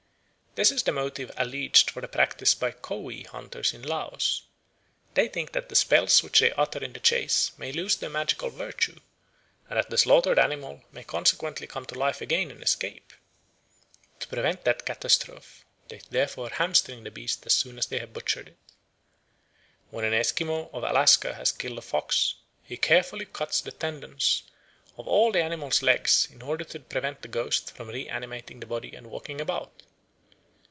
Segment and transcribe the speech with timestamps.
[0.55, 4.43] This is the motive alleged for the practice by Koui hunters in Laos;
[5.13, 8.49] they think that the spells which they utter in the chase may lose their magical
[8.49, 8.99] virtue,
[9.69, 13.13] and that the slaughtered animal may consequently come to life again and escape.
[14.19, 18.49] To prevent that catastrophe they therefore hamstring the beast as soon as they have butchered
[18.49, 18.57] it.
[19.89, 24.43] When an Esquimau of Alaska has killed a fox, he carefully cuts the tendons
[24.97, 28.93] of all the animal's legs in order to prevent the ghost from reanimating the body
[28.97, 29.83] and walking about.